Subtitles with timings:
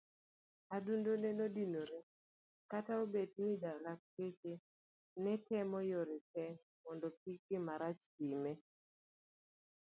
[0.75, 1.99] Adundone nodinore
[2.71, 3.55] kata obedo ni
[3.85, 4.53] lakteche
[5.23, 6.45] netemo yore te
[6.83, 8.51] mondo kik gimarach time.